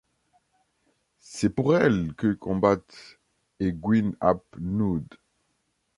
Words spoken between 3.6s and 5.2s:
Gwynn ap Nudd.